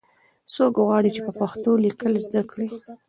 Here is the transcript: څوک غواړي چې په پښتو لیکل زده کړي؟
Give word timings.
څوک 0.53 0.73
غواړي 0.85 1.09
چې 1.15 1.21
په 1.27 1.31
پښتو 1.39 1.71
لیکل 1.85 2.13
زده 2.25 2.41
کړي؟ 2.51 2.67